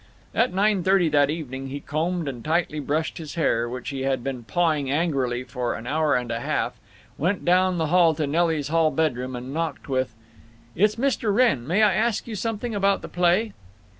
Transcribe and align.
At 0.33 0.51
nine 0.51 0.81
thirty 0.83 1.09
that 1.09 1.29
evening 1.29 1.67
he 1.67 1.79
combed 1.79 2.27
and 2.27 2.43
tightly 2.43 2.79
brushed 2.79 3.19
his 3.19 3.35
hair, 3.35 3.69
which 3.69 3.89
he 3.89 4.01
had 4.01 4.23
been 4.23 4.43
pawing 4.43 4.89
angrily 4.89 5.43
for 5.43 5.75
an 5.75 5.85
hour 5.85 6.15
and 6.15 6.31
a 6.31 6.39
half, 6.39 6.79
went 7.19 7.45
down 7.45 7.77
the 7.77 7.85
hall 7.93 8.15
to 8.15 8.25
Nelly's 8.25 8.69
hall 8.69 8.89
bedroom, 8.89 9.35
and 9.35 9.53
knocked 9.53 9.87
with: 9.87 10.15
"It's 10.75 10.95
Mr. 10.95 11.31
Wrenn. 11.31 11.67
May 11.67 11.83
I 11.83 11.93
ask 11.93 12.25
you 12.25 12.33
something 12.33 12.73
about 12.73 13.03
the 13.03 13.09
play?" 13.09 13.53